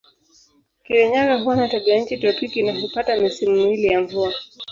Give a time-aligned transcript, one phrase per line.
[0.83, 4.33] Kirinyaga huwa na tabianchi tropiki na hupata misimu miwili ya mvua.